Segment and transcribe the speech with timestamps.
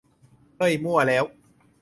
[0.57, 1.23] เฮ้ยมั่วแล้ว